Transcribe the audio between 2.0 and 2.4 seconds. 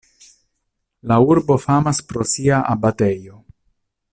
pro